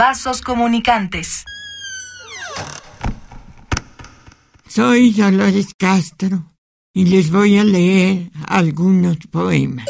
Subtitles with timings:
[0.00, 1.44] Vasos comunicantes.
[4.66, 6.54] Soy Dolores Castro
[6.94, 9.84] y les voy a leer algunos poemas.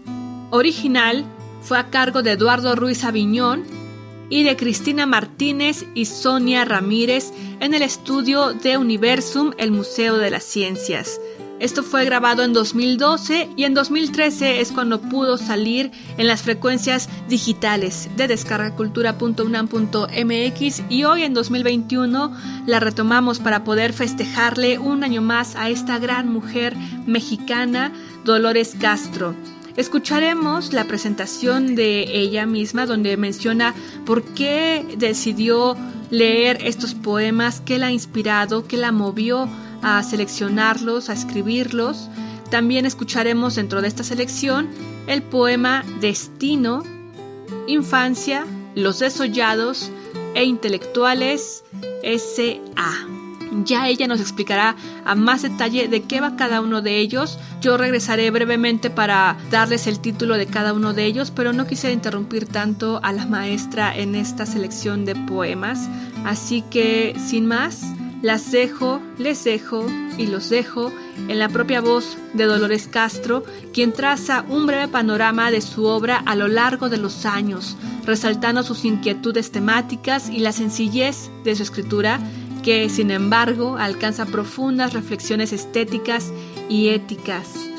[0.49, 1.25] original
[1.61, 3.63] fue a cargo de Eduardo Ruiz Aviñón
[4.29, 10.31] y de Cristina Martínez y Sonia Ramírez en el estudio de Universum, el Museo de
[10.31, 11.19] las Ciencias.
[11.63, 17.07] Esto fue grabado en 2012 y en 2013 es cuando pudo salir en las frecuencias
[17.29, 22.35] digitales de descargacultura.unam.mx y hoy en 2021
[22.67, 26.75] la retomamos para poder festejarle un año más a esta gran mujer
[27.05, 27.93] mexicana,
[28.25, 29.33] Dolores Castro.
[29.77, 33.73] Escucharemos la presentación de ella misma donde menciona
[34.05, 35.77] por qué decidió
[36.09, 39.47] leer estos poemas, qué la ha inspirado, qué la movió
[39.83, 42.09] a seleccionarlos, a escribirlos.
[42.49, 44.69] También escucharemos dentro de esta selección
[45.07, 46.83] el poema Destino,
[47.67, 48.45] Infancia,
[48.75, 49.91] Los Desollados
[50.35, 51.63] e Intelectuales
[52.03, 53.07] S.A.
[53.65, 57.37] Ya ella nos explicará a más detalle de qué va cada uno de ellos.
[57.61, 61.93] Yo regresaré brevemente para darles el título de cada uno de ellos, pero no quisiera
[61.93, 65.87] interrumpir tanto a la maestra en esta selección de poemas.
[66.25, 67.83] Así que, sin más,
[68.23, 69.85] las dejo, les dejo
[70.17, 70.91] y los dejo
[71.27, 73.43] en la propia voz de Dolores Castro,
[73.73, 77.75] quien traza un breve panorama de su obra a lo largo de los años,
[78.05, 82.19] resaltando sus inquietudes temáticas y la sencillez de su escritura
[82.63, 86.31] que sin embargo alcanza profundas reflexiones estéticas
[86.69, 87.72] y éticas.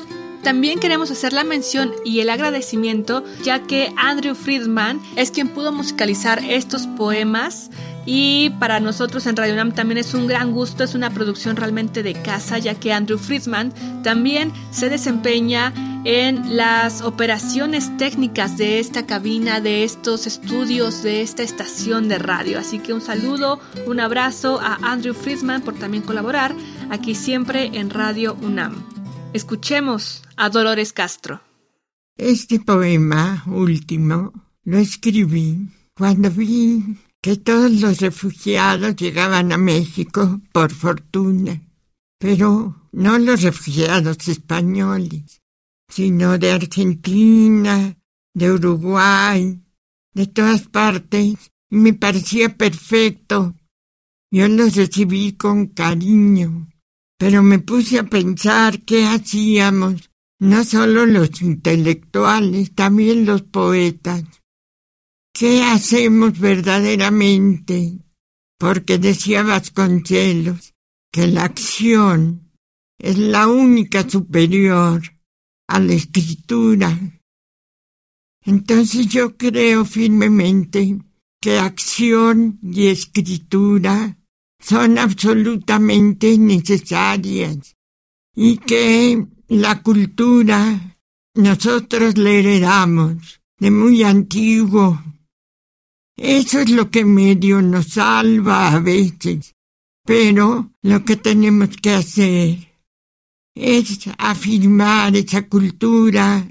[0.45, 5.71] También queremos hacer la mención y el agradecimiento ya que Andrew Friedman es quien pudo
[5.71, 7.71] musicalizar estos poemas
[8.05, 12.03] y para nosotros en Radio Nam también es un gran gusto, es una producción realmente
[12.03, 19.07] de casa ya que Andrew Friedman también se desempeña en las operaciones técnicas de esta
[19.07, 22.59] cabina, de estos estudios, de esta estación de radio.
[22.59, 26.53] Así que un saludo, un abrazo a Andrew Friedman por también colaborar
[26.91, 28.94] aquí siempre en Radio UNAM.
[29.35, 31.41] Escuchemos a Dolores Castro.
[32.17, 34.31] Este poema último
[34.63, 35.57] lo escribí
[35.93, 41.61] cuando vi que todos los refugiados llegaban a México por fortuna,
[42.17, 45.41] pero no los refugiados españoles,
[45.89, 47.93] sino de Argentina,
[48.33, 49.61] de Uruguay,
[50.13, 53.53] de todas partes, y me parecía perfecto.
[54.31, 56.69] Yo los recibí con cariño,
[57.17, 60.09] pero me puse a pensar qué hacíamos,
[60.39, 64.23] no solo los intelectuales, también los poetas.
[65.33, 67.99] ¿Qué hacemos verdaderamente?
[68.57, 70.73] Porque decía Vasconcelos
[71.11, 72.51] que la acción
[72.99, 75.01] es la única superior
[75.67, 76.97] a la escritura.
[78.43, 80.99] Entonces yo creo firmemente
[81.41, 84.17] que acción y escritura
[84.65, 87.75] son absolutamente necesarias
[88.35, 90.97] y que la cultura
[91.35, 94.99] nosotros la heredamos de muy antiguo
[96.17, 99.53] eso es lo que medio nos salva a veces.
[100.05, 102.71] Pero lo que tenemos que hacer
[103.53, 106.47] es afirmar esa cultura.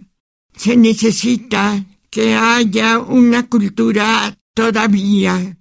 [0.55, 5.59] Se necesita que haya una cultura todavía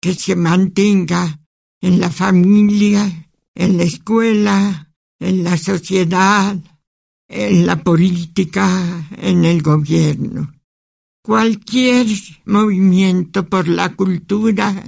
[0.00, 1.40] que se mantenga
[1.80, 6.56] en la familia, en la escuela, en la sociedad,
[7.28, 10.52] en la política, en el gobierno.
[11.22, 12.06] Cualquier
[12.44, 14.84] movimiento por la cultura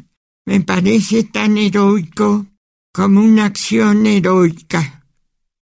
[0.47, 2.47] me parece tan heroico
[2.93, 5.05] como una acción heroica.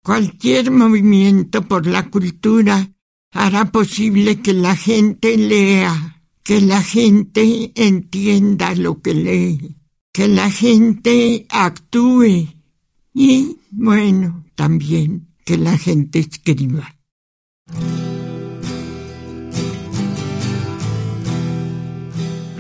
[0.03, 2.91] Cualquier movimiento por la cultura
[3.31, 9.75] hará posible que la gente lea, que la gente entienda lo que lee,
[10.15, 12.47] que la gente actúe
[13.13, 16.95] y, bueno, también que la gente escriba.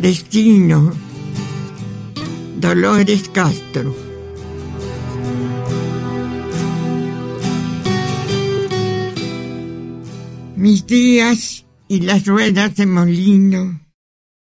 [0.01, 0.91] Destino.
[2.59, 3.95] Dolores Castro.
[10.57, 13.84] Mis días y las ruedas de molino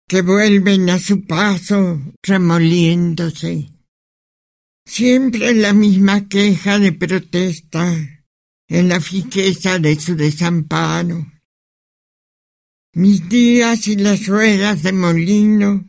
[0.07, 3.69] que vuelven a su paso remoliéndose.
[4.85, 7.95] Siempre la misma queja de protesta
[8.67, 11.25] en la fijeza de su desamparo
[12.95, 15.83] mis días y las ruedas de molino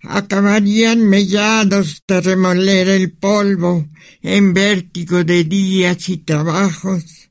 [0.00, 3.86] acabarían mellados de remoler el polvo
[4.22, 7.30] en vértigo de días y trabajos.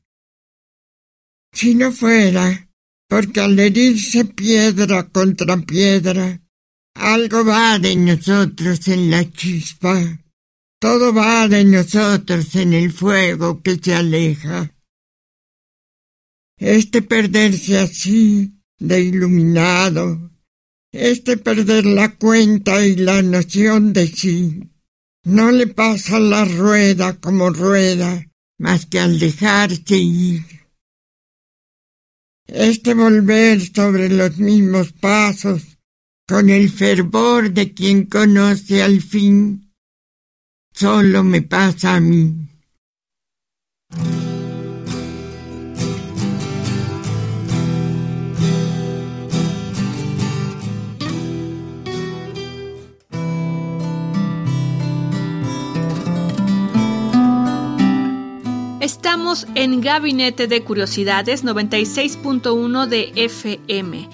[1.51, 2.66] Si no fuera
[3.07, 6.41] porque al herirse piedra contra piedra,
[6.95, 10.19] algo va de nosotros en la chispa,
[10.79, 14.73] todo va de nosotros en el fuego que se aleja.
[16.57, 20.31] Este perderse así de iluminado,
[20.91, 24.71] este perder la cuenta y la noción de sí.
[25.23, 28.25] No le pasa la rueda como rueda,
[28.57, 30.56] más que al dejarse ir.
[32.47, 35.77] Este volver sobre los mismos pasos,
[36.25, 39.73] con el fervor de quien conoce al fin,
[40.73, 42.33] solo me pasa a mí.
[58.87, 64.07] Estamos en Gabinete de Curiosidades 96.1 de FM.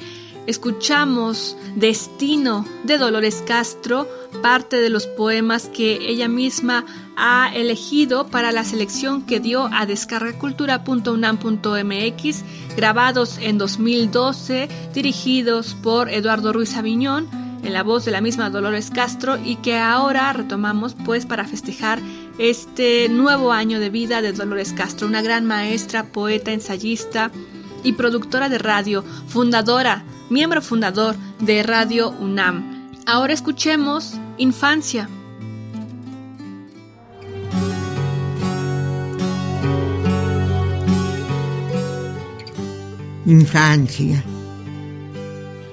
[0.48, 4.08] Escuchamos Destino de Dolores Castro,
[4.42, 9.86] parte de los poemas que ella misma ha elegido para la selección que dio a
[9.86, 12.44] descargacultura.unam.mx,
[12.76, 18.90] grabados en 2012, dirigidos por Eduardo Ruiz Aviñón, en la voz de la misma Dolores
[18.92, 22.00] Castro y que ahora retomamos pues para festejar
[22.38, 27.32] este nuevo año de vida de Dolores Castro, una gran maestra, poeta, ensayista
[27.84, 32.92] y productora de radio, fundadora, miembro fundador de Radio UNAM.
[33.06, 35.10] Ahora escuchemos Infancia.
[43.26, 44.24] Infancia.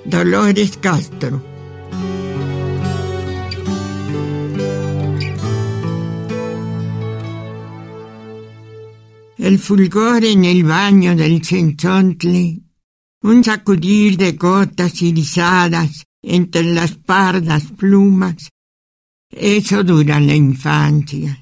[0.05, 1.50] Dolores Castro.
[9.51, 12.61] El fulgor en el baño del cenzontle,
[13.23, 18.49] un sacudir de gotas irisadas entre las pardas plumas,
[19.29, 21.37] eso dura la infancia.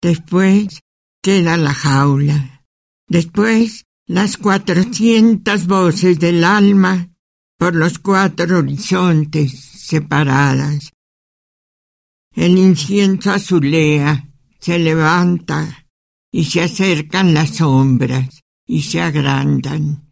[0.00, 0.78] Después
[1.20, 2.64] queda la jaula.
[3.08, 7.08] Después las cuatrocientas voces del alma
[7.58, 10.92] por los cuatro horizontes separadas.
[12.36, 14.28] El incienso azulea,
[14.60, 15.81] se levanta
[16.32, 20.08] y se acercan las sombras y se agrandan.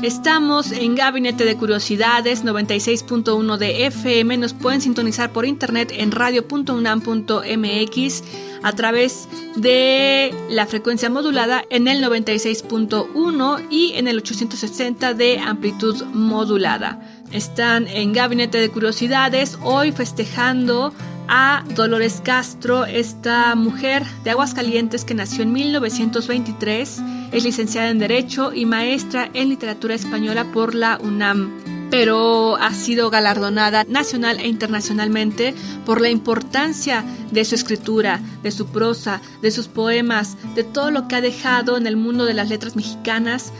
[0.00, 4.38] Estamos en Gabinete de Curiosidades 96.1 de FM.
[4.38, 8.22] Nos pueden sintonizar por internet en radio.unam.mx
[8.62, 16.02] a través de la frecuencia modulada en el 96.1 y en el 860 de amplitud
[16.12, 17.00] modulada.
[17.32, 20.92] Están en Gabinete de Curiosidades hoy festejando
[21.28, 28.54] a Dolores Castro, esta mujer de Aguascalientes que nació en 1923, es licenciada en Derecho
[28.54, 35.54] y maestra en Literatura Española por la UNAM pero ha sido galardonada nacional e internacionalmente
[35.86, 41.06] por la importancia de su escritura, de su prosa, de sus poemas, de todo lo
[41.08, 43.52] que ha dejado en el mundo de las letras mexicanas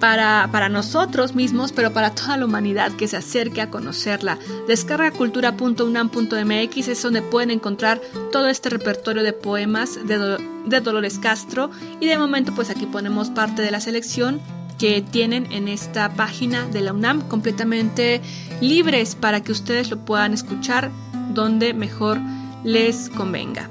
[0.00, 4.38] para, para, nosotros mismos, pero para toda la humanidad que se acerque a conocerla.
[4.68, 12.06] Descargacultura.unam.mx es donde pueden encontrar todo este repertorio de poemas de, de Dolores Castro y
[12.06, 14.42] de momento pues aquí ponemos parte de la selección
[14.78, 18.20] que tienen en esta página de la UNAM completamente
[18.60, 20.90] libres para que ustedes lo puedan escuchar
[21.32, 22.18] donde mejor
[22.64, 23.70] les convenga.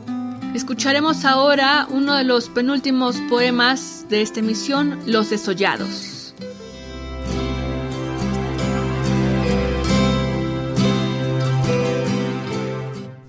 [0.53, 6.33] Escucharemos ahora uno de los penúltimos poemas de esta emisión, Los Desollados.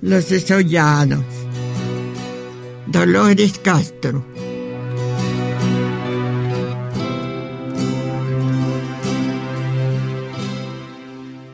[0.00, 1.24] Los desollados.
[2.86, 4.24] Dolores Castro.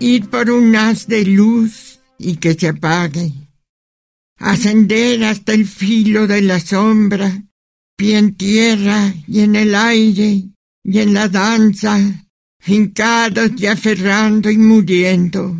[0.02, 3.32] Ir por un haz de luz y que se apague.
[4.38, 7.42] Ascender hasta el filo de la sombra,
[7.97, 10.42] pie en tierra y en el aire
[10.85, 11.99] y en la danza,
[12.66, 15.56] hincados y aferrando y muriendo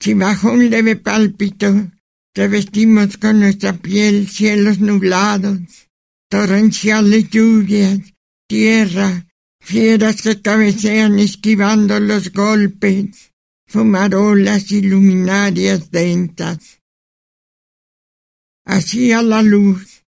[0.00, 1.90] si bajo un leve pálpito
[2.34, 5.90] revestimos con nuestra piel cielos nublados,
[6.30, 8.00] torrenciales lluvias,
[8.48, 9.26] tierra,
[9.60, 13.32] fieras que cabecean esquivando los golpes,
[13.66, 16.80] fumarolas y luminarias densas.
[18.64, 20.04] Así a la luz,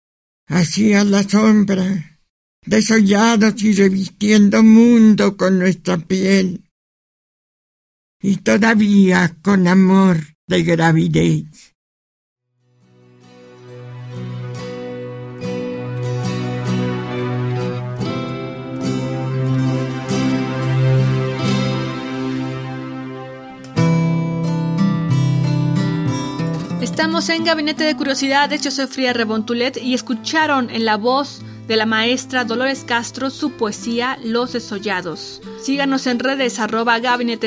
[0.46, 2.20] así a la sombra,
[2.64, 6.64] desollados y revistiendo mundo con nuestra piel,
[8.22, 11.69] y todavía con amor de gravidez.
[26.80, 31.76] Estamos en Gabinete de Curiosidades, yo soy Fría Rebontulet y escucharon en la voz de
[31.76, 35.40] la maestra Dolores Castro su poesía Los Desollados.
[35.62, 37.46] Síganos en redes arroba gabinete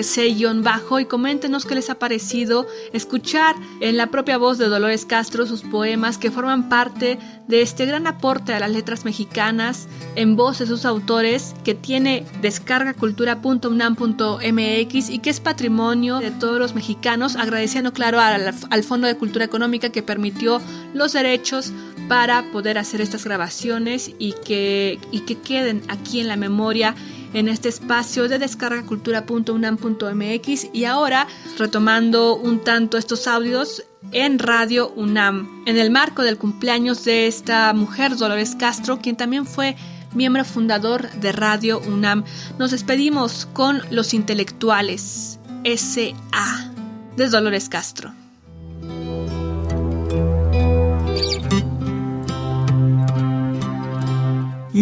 [0.61, 5.45] bajo y coméntenos qué les ha parecido escuchar en la propia voz de Dolores Castro
[5.45, 10.59] sus poemas que forman parte de este gran aporte a las letras mexicanas en voz
[10.59, 17.91] de sus autores que tiene descargacultura.unam.mx y que es patrimonio de todos los mexicanos, agradeciendo
[17.91, 20.61] claro al, al Fondo de Cultura Económica que permitió
[20.93, 21.73] los derechos
[22.07, 26.93] para poder hacer estas grabaciones y que, y que queden aquí en la memoria
[27.33, 35.63] en este espacio de descargacultura.unam.mx y ahora retomando un tanto estos audios en Radio UNAM,
[35.65, 39.75] en el marco del cumpleaños de esta mujer, Dolores Castro, quien también fue
[40.13, 42.23] miembro fundador de Radio UNAM.
[42.59, 46.71] Nos despedimos con Los Intelectuales, S.A.
[47.15, 48.13] de Dolores Castro.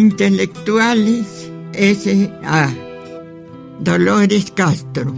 [0.02, 2.74] Intelectuales S.A.
[3.78, 5.12] Dolores Castro.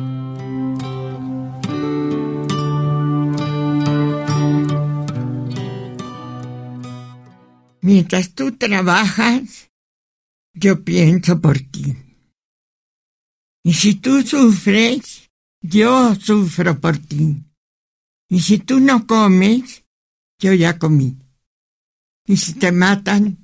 [7.80, 9.70] Mientras tú trabajas,
[10.52, 11.96] yo pienso por ti.
[13.62, 15.30] Y si tú sufres,
[15.62, 17.42] yo sufro por ti.
[18.28, 19.82] Y si tú no comes,
[20.38, 21.16] yo ya comí.
[22.26, 23.43] Y si te matan,